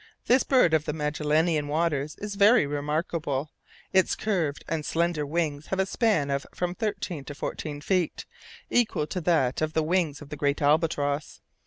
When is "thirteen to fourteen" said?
6.73-7.81